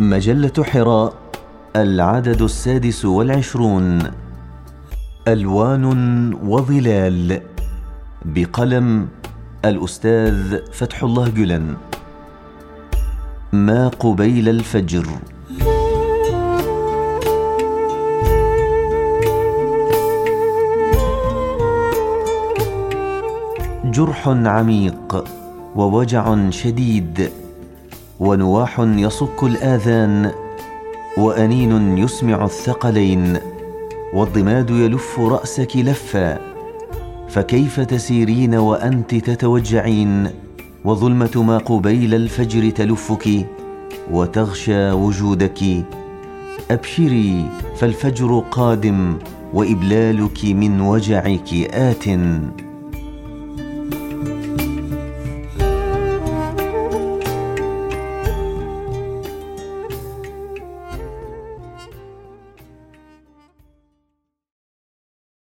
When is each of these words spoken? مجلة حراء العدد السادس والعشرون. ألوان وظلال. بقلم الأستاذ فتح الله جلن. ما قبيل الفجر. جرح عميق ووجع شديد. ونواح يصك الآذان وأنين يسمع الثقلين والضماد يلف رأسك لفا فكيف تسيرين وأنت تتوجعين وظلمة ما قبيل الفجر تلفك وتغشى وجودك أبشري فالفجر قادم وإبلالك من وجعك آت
مجلة 0.00 0.52
حراء 0.64 1.14
العدد 1.76 2.42
السادس 2.42 3.04
والعشرون. 3.04 4.02
ألوان 5.28 5.84
وظلال. 6.34 7.40
بقلم 8.24 9.08
الأستاذ 9.64 10.58
فتح 10.72 11.02
الله 11.02 11.28
جلن. 11.28 11.76
ما 13.52 13.88
قبيل 13.88 14.48
الفجر. 14.48 15.06
جرح 23.84 24.28
عميق 24.28 25.24
ووجع 25.76 26.50
شديد. 26.50 27.41
ونواح 28.22 28.80
يصك 28.80 29.42
الآذان 29.42 30.30
وأنين 31.18 31.98
يسمع 31.98 32.44
الثقلين 32.44 33.38
والضماد 34.14 34.70
يلف 34.70 35.20
رأسك 35.20 35.76
لفا 35.76 36.38
فكيف 37.28 37.80
تسيرين 37.80 38.54
وأنت 38.54 39.14
تتوجعين 39.14 40.30
وظلمة 40.84 41.42
ما 41.42 41.58
قبيل 41.58 42.14
الفجر 42.14 42.70
تلفك 42.70 43.46
وتغشى 44.10 44.90
وجودك 44.90 45.62
أبشري 46.70 47.44
فالفجر 47.76 48.44
قادم 48.50 49.18
وإبلالك 49.54 50.44
من 50.44 50.80
وجعك 50.80 51.54
آت 51.72 52.08